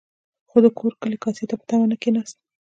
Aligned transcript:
خو 0.49 0.57
د 0.65 0.67
کورو 0.77 0.95
کلي 1.01 1.17
کاسې 1.23 1.43
ته 1.49 1.55
په 1.59 1.65
تمه 1.69 1.85
نه 1.91 1.97
کېناست. 2.01 2.35